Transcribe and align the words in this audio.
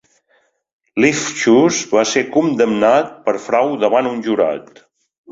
Lifchus 1.03 1.81
va 1.97 2.05
ser 2.11 2.23
condemnat 2.37 3.11
per 3.27 3.35
frau 3.43 3.69
davant 3.83 4.09
un 4.13 4.17
jurat. 4.29 4.73